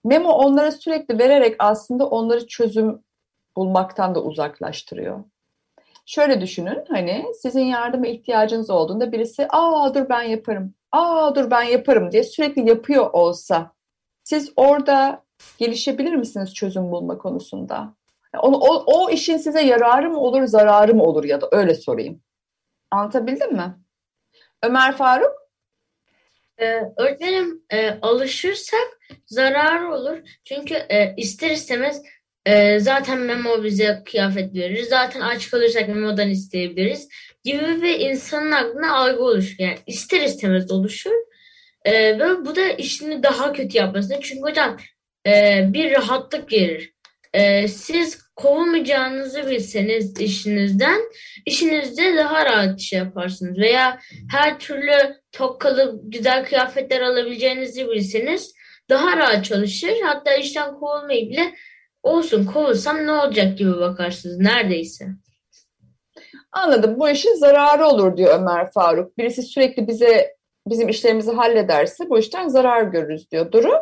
Memo 0.04 0.28
onlara 0.28 0.72
sürekli 0.72 1.18
vererek 1.18 1.56
aslında 1.58 2.08
onları 2.08 2.46
çözüm 2.46 3.04
bulmaktan 3.56 4.14
da 4.14 4.22
uzaklaştırıyor. 4.22 5.24
Şöyle 6.06 6.40
düşünün 6.40 6.84
hani 6.88 7.24
sizin 7.42 7.64
yardıma 7.64 8.06
ihtiyacınız 8.06 8.70
olduğunda 8.70 9.12
birisi 9.12 9.46
aa 9.50 9.94
dur 9.94 10.08
ben 10.08 10.22
yaparım, 10.22 10.74
aa 10.92 11.34
dur 11.34 11.50
ben 11.50 11.62
yaparım 11.62 12.12
diye 12.12 12.24
sürekli 12.24 12.68
yapıyor 12.68 13.10
olsa 13.12 13.72
siz 14.24 14.52
orada 14.56 15.24
gelişebilir 15.58 16.14
misiniz 16.14 16.54
çözüm 16.54 16.90
bulma 16.90 17.18
konusunda? 17.18 17.94
Onu, 18.38 18.56
o, 18.56 18.84
o 18.86 19.10
işin 19.10 19.36
size 19.36 19.60
yararı 19.60 20.10
mı 20.10 20.20
olur, 20.20 20.46
zararı 20.46 20.94
mı 20.94 21.02
olur 21.02 21.24
ya 21.24 21.40
da 21.40 21.48
öyle 21.52 21.74
sorayım. 21.74 22.22
Anlatabildim 22.90 23.52
mi? 23.52 23.74
Ömer 24.62 24.96
Faruk? 24.96 25.32
Ee, 26.58 26.80
öğretmenim 26.96 27.62
e, 27.70 28.00
alışırsak 28.02 28.98
zararı 29.26 29.94
olur. 29.94 30.18
Çünkü 30.44 30.74
e, 30.74 31.14
ister 31.16 31.50
istemez 31.50 32.02
e, 32.46 32.78
zaten 32.80 33.18
Memo 33.18 33.64
bize 33.64 34.02
kıyafet 34.06 34.54
verir. 34.54 34.82
Zaten 34.82 35.20
aç 35.20 35.50
kalırsak 35.50 35.88
Memo'dan 35.88 36.30
isteyebiliriz 36.30 37.08
gibi 37.44 37.82
bir 37.82 38.00
insanın 38.00 38.52
aklına 38.52 38.96
algı 38.96 39.22
oluşur. 39.22 39.56
Yani 39.58 39.78
ister 39.86 40.20
istemez 40.20 40.70
oluşur. 40.70 41.14
E, 41.84 42.18
ve 42.18 42.44
bu 42.44 42.56
da 42.56 42.68
işini 42.68 43.22
daha 43.22 43.52
kötü 43.52 43.78
yapmasına. 43.78 44.20
Çünkü 44.20 44.42
hocam 44.42 44.76
e, 45.26 45.64
bir 45.72 45.90
rahatlık 45.90 46.52
verir. 46.52 46.92
E, 47.34 47.68
siz 47.68 48.18
kovulmayacağınızı 48.36 49.50
bilseniz 49.50 50.20
işinizden 50.20 51.00
işinizde 51.46 52.16
daha 52.16 52.44
rahat 52.44 52.80
iş 52.80 52.92
yaparsınız. 52.92 53.58
Veya 53.58 54.00
her 54.30 54.58
türlü 54.58 55.16
tokkalı 55.32 56.00
güzel 56.04 56.44
kıyafetler 56.44 57.00
alabileceğinizi 57.00 57.88
bilseniz 57.88 58.54
daha 58.90 59.16
rahat 59.16 59.44
çalışır. 59.44 59.92
Hatta 60.04 60.34
işten 60.34 60.74
kovulmayı 60.74 61.30
bile 61.30 61.54
olsun 62.06 62.46
kovulsam 62.46 63.06
ne 63.06 63.12
olacak 63.12 63.58
gibi 63.58 63.80
bakarsınız 63.80 64.38
neredeyse. 64.38 65.06
Anladım. 66.52 67.00
Bu 67.00 67.08
işin 67.08 67.34
zararı 67.34 67.86
olur 67.86 68.16
diyor 68.16 68.40
Ömer 68.40 68.70
Faruk. 68.72 69.18
Birisi 69.18 69.42
sürekli 69.42 69.88
bize 69.88 70.36
bizim 70.66 70.88
işlerimizi 70.88 71.32
hallederse 71.32 72.10
bu 72.10 72.18
işten 72.18 72.48
zarar 72.48 72.82
görürüz 72.82 73.30
diyor. 73.30 73.52
Duru? 73.52 73.72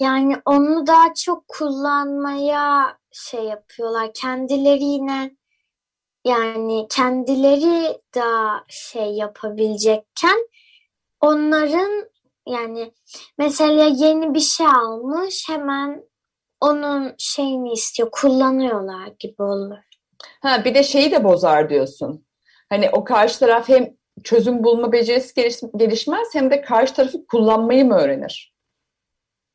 Yani 0.00 0.36
onu 0.44 0.86
daha 0.86 1.14
çok 1.14 1.48
kullanmaya 1.48 2.98
şey 3.12 3.44
yapıyorlar. 3.44 4.10
Kendileri 4.14 4.84
yine 4.84 5.36
yani 6.24 6.86
kendileri 6.90 8.00
daha 8.14 8.64
şey 8.68 9.12
yapabilecekken 9.12 10.48
onların 11.20 12.09
yani 12.46 12.92
mesela 13.38 13.84
yeni 13.84 14.34
bir 14.34 14.40
şey 14.40 14.66
almış 14.66 15.48
hemen 15.48 16.04
onun 16.60 17.14
şeyini 17.18 17.72
istiyor 17.72 18.10
kullanıyorlar 18.12 19.12
gibi 19.18 19.42
olur. 19.42 19.78
Ha 20.42 20.64
bir 20.64 20.74
de 20.74 20.82
şeyi 20.82 21.10
de 21.10 21.24
bozar 21.24 21.70
diyorsun. 21.70 22.26
Hani 22.68 22.90
o 22.90 23.04
karşı 23.04 23.38
taraf 23.40 23.68
hem 23.68 23.96
çözüm 24.24 24.64
bulma 24.64 24.92
becerisi 24.92 25.40
geliş- 25.40 25.76
gelişmez 25.76 26.28
hem 26.34 26.50
de 26.50 26.60
karşı 26.60 26.94
tarafı 26.94 27.26
kullanmayı 27.26 27.84
mı 27.84 27.94
öğrenir? 27.94 28.54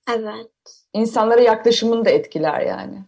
Evet. 0.09 0.51
İnsanlara 0.93 1.41
yaklaşımını 1.41 2.05
da 2.05 2.09
etkiler 2.09 2.61
yani. 2.61 3.05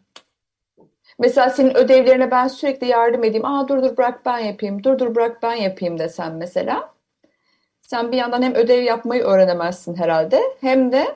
Mesela 1.19 1.49
senin 1.49 1.75
ödevlerine 1.77 2.31
ben 2.31 2.47
sürekli 2.47 2.87
yardım 2.87 3.23
edeyim. 3.23 3.45
Aa 3.45 3.67
dur 3.67 3.83
dur 3.83 3.97
bırak 3.97 4.25
ben 4.25 4.39
yapayım. 4.39 4.83
Dur 4.83 4.99
dur 4.99 5.15
bırak 5.15 5.43
ben 5.43 5.55
yapayım 5.55 5.99
desem 5.99 6.37
mesela. 6.37 6.96
Sen 7.87 8.11
bir 8.11 8.17
yandan 8.17 8.41
hem 8.41 8.55
ödev 8.55 8.83
yapmayı 8.83 9.23
öğrenemezsin 9.23 9.95
herhalde 9.95 10.41
hem 10.61 10.91
de 10.91 11.15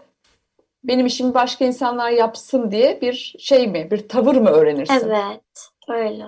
benim 0.84 1.06
işimi 1.06 1.34
başka 1.34 1.66
insanlar 1.66 2.10
yapsın 2.10 2.72
diye 2.72 3.02
bir 3.02 3.36
şey 3.40 3.68
mi, 3.68 3.92
bir 3.92 4.10
tavır 4.10 4.36
mı 4.36 4.50
öğrenirsin? 4.50 4.94
Evet. 4.94 5.70
Öyle. 5.90 6.26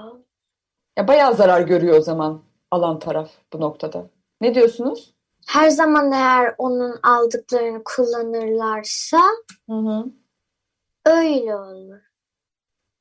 Ya 0.97 1.07
bayağı 1.07 1.35
zarar 1.35 1.61
görüyor 1.61 1.97
o 1.97 2.01
zaman 2.01 2.41
alan 2.71 2.99
taraf 2.99 3.29
bu 3.53 3.61
noktada. 3.61 4.05
Ne 4.41 4.55
diyorsunuz? 4.55 5.13
Her 5.47 5.69
zaman 5.69 6.11
eğer 6.11 6.55
onun 6.57 6.99
aldıklarını 7.03 7.83
kullanırlarsa 7.83 9.21
Hı 9.69 9.75
hı. 9.75 10.05
Öyle 11.05 11.55
olur. 11.55 11.99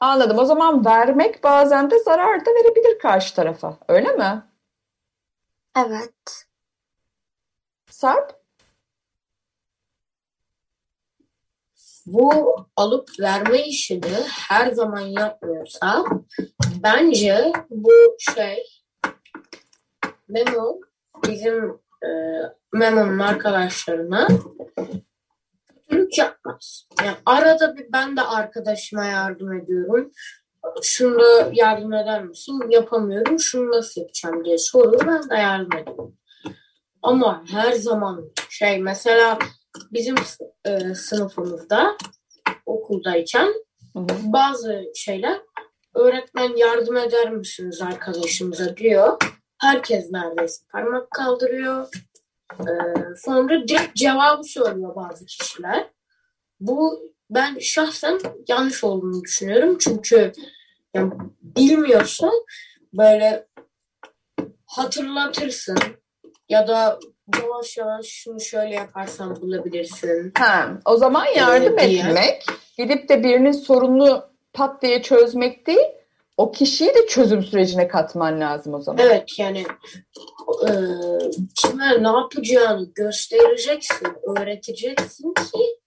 Anladım. 0.00 0.38
O 0.38 0.44
zaman 0.44 0.84
vermek 0.84 1.44
bazen 1.44 1.90
de 1.90 1.98
zarar 1.98 2.46
da 2.46 2.50
verebilir 2.50 2.98
karşı 2.98 3.34
tarafa. 3.34 3.76
Öyle 3.88 4.12
mi? 4.12 4.42
Evet. 5.76 6.46
Sarp? 8.02 8.42
bu 12.06 12.56
alıp 12.76 13.08
verme 13.20 13.66
işini 13.66 14.14
her 14.48 14.72
zaman 14.72 15.00
yapmıyorsa 15.00 16.04
bence 16.82 17.52
bu 17.70 17.90
şey 18.18 18.64
Memo 20.28 20.80
bizim 21.28 21.64
e, 22.04 22.08
Memo'nun 22.72 23.18
arkadaşlarına 23.18 24.28
kötülük 25.68 26.18
yapmaz. 26.18 26.88
Yani 27.04 27.16
arada 27.26 27.76
bir 27.76 27.92
ben 27.92 28.16
de 28.16 28.22
arkadaşıma 28.22 29.04
yardım 29.04 29.52
ediyorum. 29.52 30.12
Şunu 30.82 31.50
yardım 31.52 31.92
eder 31.92 32.24
misin? 32.24 32.70
Yapamıyorum. 32.70 33.40
Şunu 33.40 33.70
nasıl 33.70 34.00
yapacağım 34.00 34.44
diye 34.44 34.58
soruyor. 34.58 35.06
Ben 35.06 35.30
de 35.30 35.34
yardım 35.34 35.78
ediyorum. 35.78 36.16
Ama 37.02 37.44
her 37.50 37.72
zaman 37.72 38.30
şey 38.48 38.78
mesela 38.78 39.38
bizim 39.92 40.14
e, 40.64 40.94
sınıfımızda 40.94 41.96
okuldayken 42.66 43.54
Hı 43.92 43.98
hı. 43.98 44.06
bazı 44.24 44.84
şeyler 44.94 45.40
öğretmen 45.94 46.56
yardım 46.56 46.96
eder 46.96 47.30
misiniz 47.30 47.82
arkadaşımıza 47.82 48.76
diyor. 48.76 49.18
Herkes 49.58 50.10
neredeyse 50.10 50.64
parmak 50.72 51.10
kaldırıyor. 51.10 51.88
E, 52.60 52.72
sonra 53.16 53.68
direkt 53.68 53.96
cevabı 53.96 54.44
söylüyor 54.44 54.96
bazı 54.96 55.26
kişiler. 55.26 55.90
Bu 56.60 57.12
ben 57.30 57.58
şahsen 57.58 58.20
yanlış 58.48 58.84
olduğunu 58.84 59.22
düşünüyorum. 59.22 59.78
Çünkü 59.78 60.32
yani 60.94 61.12
bilmiyorsa 61.42 62.30
böyle 62.92 63.48
hatırlatırsın 64.66 65.78
ya 66.52 66.68
da 66.68 66.98
yavaş 67.42 67.76
yavaş 67.76 68.06
şunu 68.06 68.40
şöyle 68.40 68.74
yaparsan 68.74 69.40
bulabilirsin. 69.40 70.32
Ha, 70.38 70.68
o 70.84 70.96
zaman 70.96 71.26
yardım 71.36 71.78
Ee, 71.78 71.88
diye. 71.88 72.00
etmek, 72.00 72.44
gidip 72.78 73.08
de 73.08 73.22
birinin 73.22 73.52
sorununu 73.52 74.24
pat 74.52 74.82
diye 74.82 75.02
çözmek 75.02 75.66
değil, 75.66 75.88
o 76.36 76.52
kişiyi 76.52 76.94
de 76.94 77.06
çözüm 77.06 77.42
sürecine 77.42 77.88
katman 77.88 78.40
lazım 78.40 78.74
o 78.74 78.80
zaman. 78.80 79.06
Evet 79.06 79.38
yani 79.38 79.64
e, 80.68 80.70
kime 81.62 82.02
ne 82.02 82.08
yapacağını 82.08 82.88
göstereceksin, 82.94 84.08
öğreteceksin 84.36 85.34
ki 85.34 85.78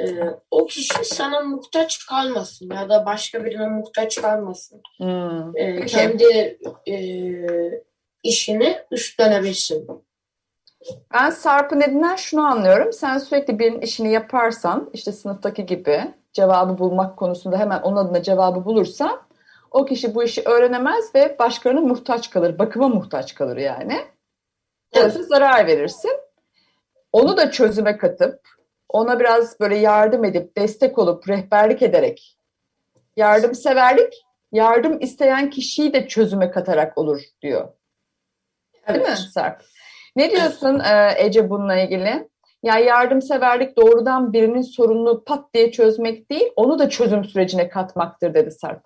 e, 0.00 0.04
o 0.50 0.66
kişi 0.66 1.04
sana 1.04 1.40
muhtaç 1.40 2.06
kalmasın 2.06 2.70
ya 2.74 2.88
da 2.88 3.06
başka 3.06 3.44
birine 3.44 3.68
muhtaç 3.68 4.20
kalmasın. 4.20 4.82
Hmm. 4.98 5.56
E, 5.56 5.86
kendi 5.86 6.58
e, 6.88 6.94
işini 8.22 8.78
üstlenebilsin. 8.90 9.88
Ben 11.14 11.30
Sarp'ın 11.30 11.80
dediğinden 11.80 12.16
şunu 12.16 12.46
anlıyorum. 12.46 12.92
Sen 12.92 13.18
sürekli 13.18 13.58
birinin 13.58 13.80
işini 13.80 14.12
yaparsan, 14.12 14.90
işte 14.92 15.12
sınıftaki 15.12 15.66
gibi 15.66 16.14
cevabı 16.32 16.78
bulmak 16.78 17.16
konusunda 17.16 17.58
hemen 17.58 17.82
onun 17.82 17.96
adına 17.96 18.22
cevabı 18.22 18.64
bulursan, 18.64 19.20
o 19.70 19.84
kişi 19.84 20.14
bu 20.14 20.22
işi 20.22 20.42
öğrenemez 20.42 21.14
ve 21.14 21.38
başkalarına 21.38 21.80
muhtaç 21.80 22.30
kalır, 22.30 22.58
bakıma 22.58 22.88
muhtaç 22.88 23.34
kalır 23.34 23.56
yani. 23.56 24.04
Dolayısıyla 24.94 25.26
zarar 25.26 25.66
verirsin. 25.66 26.12
Onu 27.12 27.36
da 27.36 27.50
çözüme 27.50 27.98
katıp, 27.98 28.40
ona 28.88 29.20
biraz 29.20 29.60
böyle 29.60 29.76
yardım 29.76 30.24
edip, 30.24 30.56
destek 30.56 30.98
olup, 30.98 31.28
rehberlik 31.28 31.82
ederek, 31.82 32.36
yardımseverlik, 33.16 34.24
yardım 34.52 35.00
isteyen 35.00 35.50
kişiyi 35.50 35.92
de 35.92 36.08
çözüme 36.08 36.50
katarak 36.50 36.98
olur 36.98 37.22
diyor. 37.42 37.68
Değil 38.88 39.00
mi 39.00 39.04
Evet. 39.08 39.18
Sarp? 39.18 39.62
Ne 40.16 40.30
diyorsun 40.30 40.80
e, 40.80 41.14
Ece 41.18 41.50
bununla 41.50 41.76
ilgili? 41.76 42.28
Ya 42.62 42.78
yardımseverlik 42.78 43.76
doğrudan 43.76 44.32
birinin 44.32 44.62
sorununu 44.62 45.24
pat 45.24 45.54
diye 45.54 45.72
çözmek 45.72 46.30
değil, 46.30 46.52
onu 46.56 46.78
da 46.78 46.88
çözüm 46.88 47.24
sürecine 47.24 47.68
katmaktır 47.68 48.34
dedi 48.34 48.50
Sarp. 48.50 48.84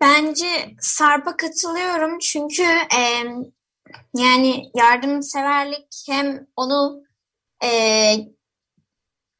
Bence 0.00 0.46
Sarp'a 0.80 1.36
katılıyorum 1.36 2.18
çünkü 2.18 2.62
e, 2.98 3.00
yani 4.16 4.70
yardımseverlik 4.74 6.04
hem 6.08 6.46
onu 6.56 7.02
e, 7.64 7.70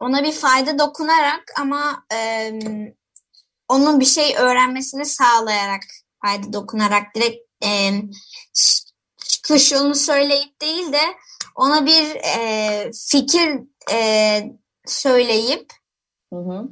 ona 0.01 0.23
bir 0.23 0.33
fayda 0.33 0.79
dokunarak 0.79 1.43
ama 1.61 2.05
e, 2.15 2.51
onun 3.69 4.01
bir 4.01 4.05
şey 4.05 4.37
öğrenmesini 4.39 5.05
sağlayarak 5.05 5.83
fayda 6.25 6.53
dokunarak 6.53 7.15
direkt 7.15 7.52
e, 7.65 7.91
ş- 8.55 8.85
çıkış 9.29 9.73
yolunu 9.73 9.95
söyleyip 9.95 10.61
değil 10.61 10.93
de 10.93 11.01
ona 11.57 11.87
bir 11.87 12.15
e, 12.39 12.91
fikir 13.11 13.61
e, 13.93 14.43
söyleyip 14.87 15.73
Hı 16.33 16.39
hı. 16.39 16.69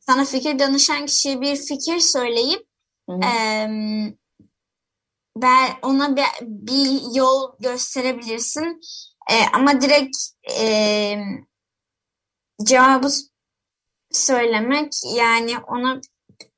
sana 0.00 0.24
fikir 0.24 0.58
danışan 0.58 1.06
kişiye 1.06 1.40
bir 1.40 1.56
fikir 1.56 1.98
söyleyip 1.98 2.66
Hı 3.10 3.12
hı. 3.12 3.20
Eee, 3.22 4.14
ben 5.36 5.70
ona 5.82 6.16
bir, 6.16 6.24
bir 6.42 7.14
yol 7.16 7.52
gösterebilirsin. 7.60 8.80
Eee, 9.30 9.46
ama 9.52 9.80
direkt 9.80 10.16
eee, 10.48 11.24
cevabı 12.64 13.08
söylemek 14.12 14.92
yani 15.16 15.58
ona 15.58 16.00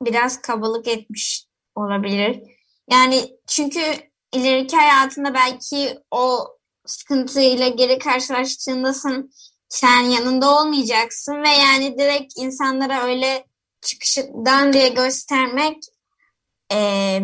biraz 0.01 0.41
kabalık 0.41 0.87
etmiş 0.87 1.45
olabilir. 1.75 2.54
Yani 2.91 3.37
çünkü 3.47 3.81
ileriki 4.33 4.75
hayatında 4.75 5.33
belki 5.33 5.99
o 6.11 6.47
sıkıntıyla 6.85 7.67
geri 7.67 7.99
karşılaştığında 7.99 8.93
sen, 8.93 9.29
sen 9.69 10.01
yanında 10.01 10.59
olmayacaksın 10.59 11.43
ve 11.43 11.49
yani 11.49 11.97
direkt 11.97 12.33
insanlara 12.37 13.03
öyle 13.03 13.45
çıkışından 13.81 14.73
diye 14.73 14.89
göstermek 14.89 15.77
e, 16.71 17.19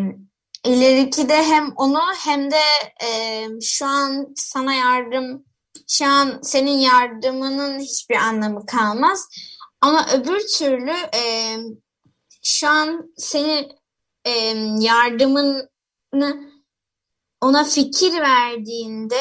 ileriki 0.64 1.28
de 1.28 1.42
hem 1.42 1.72
onu 1.76 2.00
hem 2.24 2.50
de 2.50 2.62
e, 3.04 3.46
şu 3.60 3.86
an 3.86 4.26
sana 4.36 4.74
yardım 4.74 5.44
şu 5.88 6.06
an 6.06 6.40
senin 6.42 6.78
yardımının 6.78 7.78
hiçbir 7.78 8.16
anlamı 8.16 8.66
kalmaz. 8.66 9.28
Ama 9.80 10.06
öbür 10.14 10.40
türlü 10.58 10.94
e, 11.14 11.56
şu 12.42 12.68
an 12.68 13.12
senin 13.16 13.72
e, 14.24 14.30
yardımını 14.78 15.70
ona 17.40 17.64
fikir 17.64 18.20
verdiğinde 18.20 19.20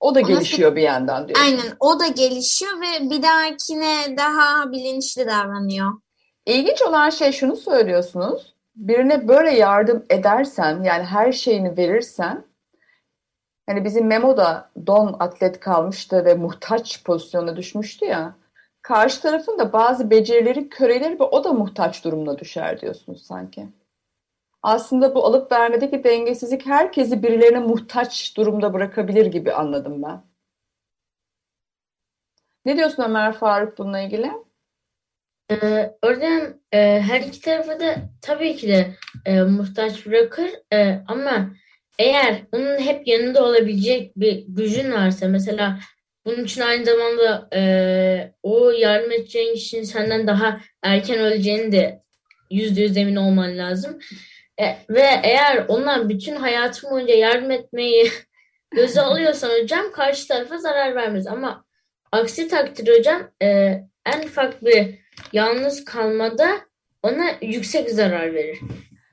O 0.00 0.14
da 0.14 0.20
gelişiyor 0.20 0.76
bir 0.76 0.82
yandan 0.82 1.28
diyor. 1.28 1.40
aynen 1.42 1.76
o 1.80 2.00
da 2.00 2.06
gelişiyor 2.06 2.80
ve 2.80 3.10
bir 3.10 3.22
dahakine 3.22 4.16
daha 4.16 4.72
bilinçli 4.72 5.26
davranıyor. 5.26 5.92
İlginç 6.46 6.82
olan 6.82 7.10
şey 7.10 7.32
şunu 7.32 7.56
söylüyorsunuz. 7.56 8.54
Birine 8.76 9.28
böyle 9.28 9.50
yardım 9.50 10.04
edersen, 10.10 10.82
yani 10.82 11.04
her 11.04 11.32
şeyini 11.32 11.76
verirsen, 11.76 12.44
hani 13.66 13.84
bizim 13.84 14.06
Memo 14.06 14.36
da 14.36 14.70
don 14.86 15.16
atlet 15.20 15.60
kalmıştı 15.60 16.24
ve 16.24 16.34
muhtaç 16.34 17.04
pozisyona 17.04 17.56
düşmüştü 17.56 18.04
ya. 18.04 18.34
Karşı 18.88 19.22
tarafın 19.22 19.58
da 19.58 19.72
bazı 19.72 20.10
becerileri 20.10 20.68
körelir 20.68 21.20
ve 21.20 21.22
o 21.22 21.44
da 21.44 21.52
muhtaç 21.52 22.04
durumuna 22.04 22.38
düşer 22.38 22.80
diyorsunuz 22.80 23.26
sanki. 23.26 23.68
Aslında 24.62 25.14
bu 25.14 25.26
alıp 25.26 25.52
vermedeki 25.52 26.04
dengesizlik 26.04 26.66
herkesi 26.66 27.22
birilerine 27.22 27.58
muhtaç 27.58 28.36
durumda 28.36 28.72
bırakabilir 28.74 29.26
gibi 29.26 29.52
anladım 29.52 30.02
ben. 30.02 30.22
Ne 32.64 32.76
diyorsun 32.76 33.02
Ömer 33.02 33.32
Faruk 33.32 33.78
bununla 33.78 34.00
ilgili? 34.00 34.32
Ee, 35.50 35.96
oradan 36.02 36.60
e, 36.72 37.00
her 37.00 37.20
iki 37.20 37.40
tarafa 37.40 37.80
da 37.80 37.94
tabii 38.22 38.56
ki 38.56 38.68
de 38.68 38.94
e, 39.24 39.42
muhtaç 39.42 40.06
bırakır 40.06 40.50
E, 40.72 41.04
ama 41.08 41.50
eğer 41.98 42.42
onun 42.52 42.78
hep 42.78 43.08
yanında 43.08 43.44
olabilecek 43.44 44.16
bir 44.16 44.44
gücün 44.48 44.92
varsa 44.92 45.28
mesela 45.28 45.78
bunun 46.28 46.44
için 46.44 46.60
aynı 46.60 46.84
zamanda 46.84 47.48
e, 47.54 48.32
o 48.42 48.70
yardım 48.70 49.12
edeceğin 49.12 49.54
kişinin 49.54 49.82
senden 49.82 50.26
daha 50.26 50.60
erken 50.82 51.18
öleceğini 51.18 51.72
de 51.72 52.02
yüzde 52.50 52.80
yüz 52.82 52.96
emin 52.96 53.16
olman 53.16 53.58
lazım. 53.58 53.98
E, 54.60 54.64
ve 54.90 55.06
eğer 55.22 55.64
onlar 55.68 56.08
bütün 56.08 56.36
hayatım 56.36 56.90
boyunca 56.90 57.14
yardım 57.14 57.50
etmeyi 57.50 58.10
göze 58.74 59.00
alıyorsan 59.00 59.50
hocam 59.62 59.92
karşı 59.92 60.28
tarafa 60.28 60.58
zarar 60.58 60.94
vermez 60.94 61.26
ama 61.26 61.64
aksi 62.12 62.48
takdirde 62.48 62.98
hocam 62.98 63.30
e, 63.42 63.46
en 64.06 64.22
ufak 64.24 64.64
bir 64.64 64.94
yalnız 65.32 65.84
kalmada 65.84 66.48
ona 67.02 67.24
yüksek 67.42 67.90
zarar 67.90 68.34
verir. 68.34 68.58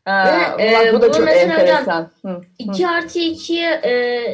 Ha, 0.06 0.56
Ve, 0.60 0.74
bak 0.74 0.86
e, 0.88 0.94
bu 0.94 1.02
da 1.02 1.10
bu 1.10 1.14
çok 1.14 1.26
mesela 1.26 1.54
hocam, 1.54 1.62
enteresan. 1.62 2.12
Hı, 2.22 2.30
hı. 2.30 2.42
2 2.60 2.88
artı 2.88 3.20
2'ye 3.20 3.82
e, 3.84 3.94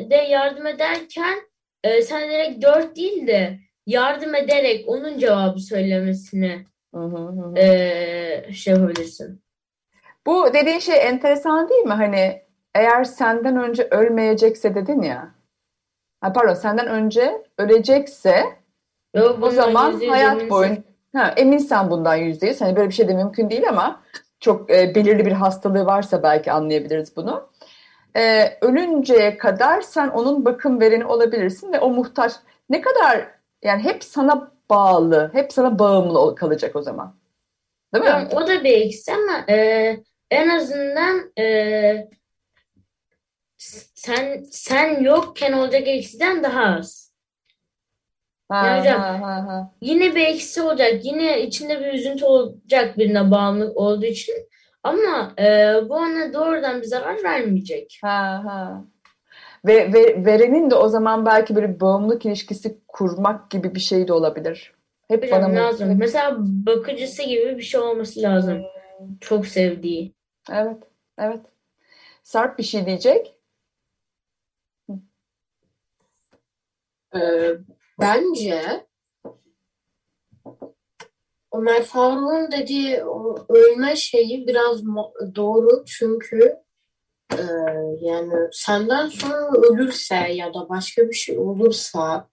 de 0.10 0.16
yardım 0.16 0.68
ederken 0.68 1.51
e, 1.84 2.02
sen 2.02 2.30
direkt 2.30 2.64
4 2.64 2.96
değil 2.96 3.28
de 3.28 3.60
yardım 3.88 4.36
ederek 4.36 4.84
onun 4.88 5.18
cevabı 5.18 5.60
söylemesini 5.60 6.66
Hı 6.94 7.02
hı 7.02 7.18
hı. 7.18 7.60
e, 7.60 8.54
şey 8.54 8.74
yapabilirsin. 8.74 9.42
Bu 10.26 10.54
dediğin 10.54 10.80
şey 10.80 11.08
enteresan 11.08 11.70
değil 11.70 11.84
mi? 11.84 11.94
Hani 11.94 12.42
eğer 12.76 13.04
senden 13.04 13.58
önce 13.58 13.88
ölmeyecekse 13.92 14.76
dedin 14.76 15.02
ya. 15.02 15.32
Ha, 16.22 16.34
pardon 16.34 16.54
senden 16.54 16.88
önce 16.88 17.44
ölecekse 17.58 18.44
Ve 19.16 19.24
o 19.24 19.50
zaman 19.50 20.02
hayat 20.10 20.50
boyunca 20.50 20.82
ha, 21.16 21.34
eminsen 21.38 21.90
bundan 21.90 22.16
yüzde 22.16 22.48
yüz. 22.48 22.62
Hani 22.62 22.76
böyle 22.76 22.90
bir 22.90 22.94
şey 22.94 23.08
de 23.08 23.14
mümkün 23.14 23.50
değil 23.50 23.70
ama 23.70 24.04
çok 24.40 24.72
e, 24.72 24.96
belirli 24.96 25.26
bir 25.26 25.32
hastalığı 25.32 25.86
varsa 25.86 26.24
belki 26.24 26.52
anlayabiliriz 26.52 27.16
bunu. 27.16 27.51
E, 28.16 28.58
ölünceye 28.62 29.38
kadar 29.38 29.82
sen 29.82 30.08
onun 30.08 30.46
bakım 30.46 30.80
vereni 30.82 31.06
olabilirsin 31.06 31.74
ve 31.74 31.80
o 31.80 31.90
muhtaç 31.90 32.34
ne 32.70 32.82
kadar 32.82 33.28
yani 33.64 33.84
hep 33.84 34.04
sana 34.04 34.52
bağlı, 34.70 35.30
hep 35.34 35.54
sana 35.54 35.80
bağımlı 35.80 36.36
kalacak 36.36 36.76
o 36.76 36.82
zaman. 36.82 37.16
Değil 37.94 38.04
mi? 38.06 38.10
Tamam, 38.10 38.28
o 38.44 38.48
da 38.48 38.64
bir 38.64 38.82
eksi 38.82 39.14
ama 39.14 39.46
e, 39.50 39.98
en 40.32 40.50
azından 40.50 41.32
e, 41.40 42.10
sen 43.96 44.44
sen 44.52 45.02
yokken 45.04 45.54
olacak 45.54 45.82
eksiden 45.88 46.44
daha 46.44 46.64
az. 46.64 47.12
Ha, 48.50 48.68
Yani 48.68 48.80
hocam- 48.82 49.00
ha, 49.00 49.22
ha, 49.22 49.48
ha. 49.48 49.72
Yine 49.82 50.16
bir 50.16 50.26
eksi 50.26 50.62
olacak. 50.62 51.06
Yine 51.06 51.42
içinde 51.42 51.80
bir 51.80 51.94
üzüntü 51.94 52.26
olacak 52.26 52.98
birine 52.98 53.32
bağımlılık 53.32 53.78
olduğu 53.78 54.06
için. 54.06 54.36
Ama 54.84 55.34
e, 55.40 55.76
bu 55.90 55.94
ona 55.94 56.34
doğrudan 56.34 56.82
bir 56.82 56.88
zarar 56.88 57.24
vermeyecek. 57.24 58.00
Ha, 58.02 58.42
ha. 58.46 58.84
Ve, 59.66 59.94
ve 59.94 60.26
verenin 60.26 60.70
de 60.72 60.76
o 60.76 60.88
zaman 60.88 61.26
belki 61.26 61.56
böyle 61.56 61.76
bir 61.76 61.80
bağımlılık 61.80 62.26
ilişkisi 62.26 62.78
kurmak 62.88 63.52
gibi 63.52 63.76
bir 63.76 63.80
şey 63.80 64.08
de 64.08 64.14
olabilir. 64.14 64.74
Hep 65.08 65.24
Hocam 65.24 65.42
bana 65.42 65.48
mı? 65.48 65.56
lazım. 65.56 65.96
Mesela 65.98 66.36
bakıcısı 66.40 67.24
gibi 67.24 67.58
bir 67.58 67.64
şey 67.64 67.82
olması 67.82 68.22
lazım. 68.22 68.62
Çok 69.22 69.48
sevdiği. 69.48 70.14
Evet, 70.52 70.78
evet. 71.18 71.42
Sarp 72.24 72.58
bir 72.60 72.64
şey 72.64 72.86
diyecek. 72.86 73.38
Ee, 77.16 77.52
bence 78.00 78.86
Ömer 81.54 81.84
Faruk'un 81.84 82.52
dediği 82.52 83.04
o 83.04 83.46
ölme 83.50 83.96
şeyi 83.96 84.48
biraz 84.48 84.86
doğru 85.36 85.84
çünkü 85.86 86.56
e, 87.34 87.44
yani 88.02 88.34
senden 88.52 89.08
sonra 89.08 89.52
ölürse 89.52 90.16
ya 90.16 90.54
da 90.54 90.70
başka 90.70 91.10
bir 91.10 91.14
şey 91.14 91.38
olursa 91.38 92.28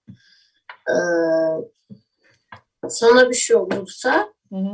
e, 0.88 0.96
sana 2.88 3.30
bir 3.30 3.34
şey 3.34 3.56
olursa 3.56 4.32
Hı 4.50 4.56
hı, 4.56 4.72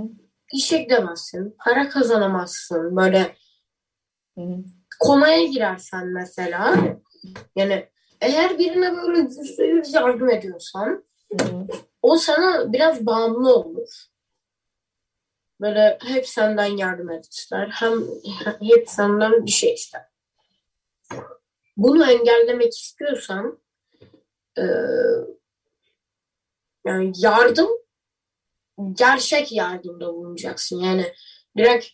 işe 0.53 0.79
gidemezsin, 0.79 1.57
para 1.59 1.89
kazanamazsın. 1.89 2.97
Böyle 2.97 3.37
hı 4.39 4.41
hı. 4.41 4.57
komaya 5.01 5.45
girersen 5.45 6.07
mesela 6.07 6.75
yani 7.57 7.89
eğer 8.21 8.59
birine 8.59 8.97
böyle 8.97 9.19
yüzde 9.19 9.65
yüz 9.65 9.95
yardım 9.95 10.31
ediyorsan 10.31 11.05
Hı 11.41 11.45
hı. 11.45 11.67
o 12.03 12.17
sana 12.17 12.73
biraz 12.73 13.07
bağımlı 13.07 13.55
olur. 13.55 14.14
Böyle 15.65 15.99
hep 16.03 16.29
senden 16.29 16.77
yardım 16.77 17.11
et. 17.11 17.47
Hem 17.71 18.05
hep 18.61 18.91
senden 18.91 19.47
bir 19.47 19.51
şey 19.51 19.75
ister. 19.75 20.03
Bunu 21.77 22.11
engellemek 22.11 22.73
istiyorsan 22.73 23.59
eee, 24.59 24.65
yani 26.87 27.13
yardım 27.17 27.69
gerçek 28.93 29.53
yardımda 29.53 30.15
bulunacaksın. 30.15 30.81
Yani 30.81 31.13
direkt 31.57 31.87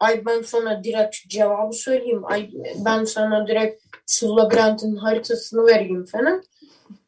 ay 0.00 0.26
ben 0.26 0.42
sana 0.42 0.84
direkt 0.84 1.16
cevabı 1.28 1.72
söyleyeyim. 1.72 2.24
Ay 2.24 2.50
ben 2.86 3.04
sana 3.04 3.46
direkt 3.46 3.82
Sıvı 4.06 4.36
Labirent'in 4.36 4.96
haritasını 4.96 5.66
vereyim 5.66 6.04
falan. 6.04 6.42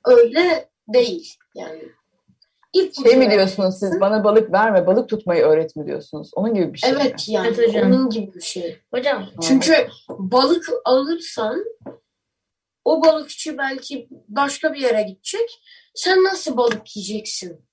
Öyle 0.05 0.69
değil. 0.89 1.37
Yani 1.55 1.89
ilk 2.73 2.95
Şey 3.07 3.17
mi 3.17 3.31
diyorsunuz 3.31 3.79
siz 3.79 4.01
bana 4.01 4.25
balık 4.25 4.53
verme, 4.53 4.87
balık 4.87 5.09
tutmayı 5.09 5.43
öğret 5.43 5.77
mi 5.77 5.87
diyorsunuz? 5.87 6.31
Onun 6.35 6.55
gibi 6.55 6.73
bir 6.73 6.79
şey 6.79 6.93
mi? 6.93 6.99
Evet 7.03 7.29
yani 7.29 7.47
Evet 7.47 7.69
hocam. 7.69 7.93
onun 7.93 8.11
gibi 8.11 8.35
bir 8.35 8.41
şey. 8.41 8.79
Hocam 8.95 9.27
Çünkü 9.43 9.87
balık 10.09 10.67
alırsan 10.85 11.65
o 12.85 13.05
balıkçı 13.05 13.59
belki 13.59 14.09
başka 14.29 14.75
bir 14.75 14.81
yere 14.81 15.03
gidecek. 15.03 15.63
Sen 15.95 16.25
nasıl 16.25 16.57
balık 16.57 16.97
yiyeceksin? 16.97 17.65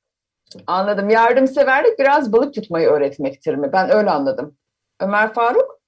Anladım. 0.68 1.10
Yardımseverlik 1.10 2.00
biraz 2.00 2.34
balık 2.34 2.54
tutmayı 2.54 2.88
öğretmektir 2.88 3.56
mi? 3.56 3.70
Ben 3.74 3.92
öyle 3.92 4.10
anladım. 4.10 4.58
Ömer 5.00 5.34
Faruk? 5.34 5.80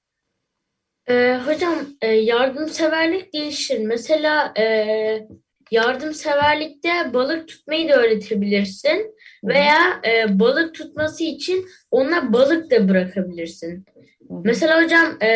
e, 1.10 1.39
hocam 1.45 1.76
e, 2.02 2.08
yardımseverlik 2.08 3.34
değişir. 3.34 3.80
Mesela 3.86 4.54
e, 4.58 5.28
yardımseverlikte 5.71 7.13
balık 7.13 7.47
tutmayı 7.47 7.89
da 7.89 7.93
öğretebilirsin. 7.95 9.15
Veya 9.43 10.01
e, 10.05 10.39
balık 10.39 10.75
tutması 10.75 11.23
için 11.23 11.65
ona 11.91 12.34
balık 12.34 12.71
da 12.71 12.89
bırakabilirsin. 12.89 13.86
Mesela 14.43 14.84
hocam 14.84 15.17
e, 15.23 15.29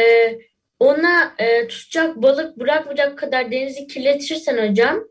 ona 0.80 1.34
e, 1.38 1.68
tutacak 1.68 2.16
balık 2.16 2.60
bırakmayacak 2.60 3.18
kadar 3.18 3.52
denizi 3.52 3.88
kirletirsen 3.88 4.70
hocam 4.70 5.04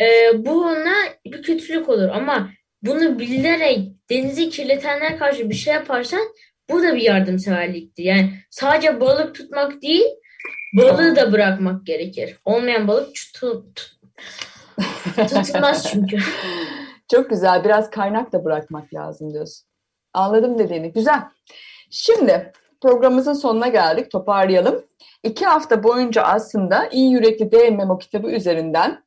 e, 0.00 0.06
bu 0.34 0.64
ona 0.64 0.94
bir 1.24 1.42
kötülük 1.42 1.88
olur. 1.88 2.08
Ama 2.08 2.50
bunu 2.82 3.18
bilerek 3.18 3.78
denizi 4.10 4.50
kirletenler 4.50 5.18
karşı 5.18 5.50
bir 5.50 5.54
şey 5.54 5.74
yaparsan 5.74 6.20
bu 6.70 6.82
da 6.82 6.94
bir 6.94 7.02
yardımseverliktir. 7.02 8.04
Yani 8.04 8.30
sadece 8.50 9.00
balık 9.00 9.34
tutmak 9.34 9.82
değil 9.82 10.06
balığı 10.74 11.16
da 11.16 11.32
bırakmak 11.32 11.86
gerekir. 11.86 12.36
Olmayan 12.44 12.88
balık 12.88 13.14
tutu, 13.14 13.66
tut- 13.74 14.01
tutulmaz 15.16 15.86
çünkü. 15.90 16.18
Çok 17.10 17.30
güzel. 17.30 17.64
Biraz 17.64 17.90
kaynak 17.90 18.32
da 18.32 18.44
bırakmak 18.44 18.94
lazım 18.94 19.32
diyorsun. 19.32 19.66
Anladım 20.12 20.58
dediğini. 20.58 20.92
Güzel. 20.92 21.22
Şimdi 21.90 22.52
programımızın 22.80 23.32
sonuna 23.32 23.68
geldik. 23.68 24.10
Toparlayalım. 24.10 24.84
İki 25.22 25.46
hafta 25.46 25.82
boyunca 25.82 26.22
aslında 26.22 26.88
iyi 26.88 27.12
yürekli 27.12 27.52
D 27.52 27.70
memo 27.70 27.98
kitabı 27.98 28.30
üzerinden 28.30 29.04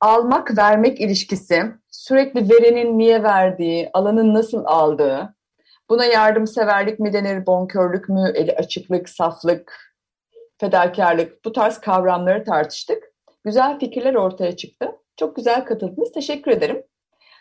almak 0.00 0.58
vermek 0.58 1.00
ilişkisi, 1.00 1.62
sürekli 1.90 2.50
verenin 2.50 2.98
niye 2.98 3.22
verdiği, 3.22 3.90
alanın 3.92 4.34
nasıl 4.34 4.64
aldığı, 4.64 5.34
buna 5.90 6.04
yardımseverlik 6.04 6.98
mi 6.98 7.12
denir, 7.12 7.46
bonkörlük 7.46 8.08
mü, 8.08 8.32
eli 8.34 8.56
açıklık, 8.56 9.08
saflık, 9.08 9.94
fedakarlık 10.60 11.44
bu 11.44 11.52
tarz 11.52 11.78
kavramları 11.78 12.44
tartıştık. 12.44 13.01
Güzel 13.44 13.78
fikirler 13.78 14.14
ortaya 14.14 14.56
çıktı. 14.56 14.96
Çok 15.16 15.36
güzel 15.36 15.64
katıldınız. 15.64 16.12
Teşekkür 16.12 16.50
ederim. 16.50 16.82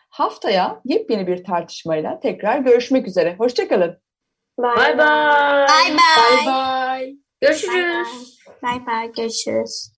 Haftaya 0.10 0.82
yepyeni 0.86 1.28
bir 1.28 1.44
tartışmayla 1.44 2.20
tekrar 2.20 2.58
görüşmek 2.58 3.08
üzere. 3.08 3.36
Hoşçakalın. 3.38 3.98
Bay 4.58 4.98
bay. 4.98 5.68
Bye 5.68 5.96
Bye 5.98 6.46
bye. 6.46 6.54
bye. 6.54 7.16
Görüşürüz. 7.42 8.38
Bye 8.64 8.86
bye. 8.88 9.12
Görüşürüz. 9.18 9.92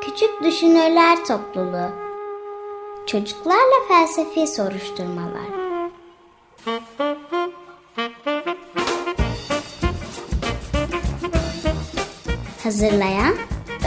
Küçük 0.00 0.42
Düşünürler 0.42 1.24
Topluluğu 1.24 1.90
Çocuklarla 3.06 3.88
Felsefi 3.88 4.46
Soruşturmalar 4.46 5.58
Hazırlayan 12.68 13.34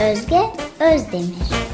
Özge 0.00 0.42
Özdemir 0.80 1.71